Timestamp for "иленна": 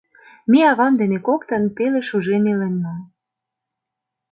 2.51-2.95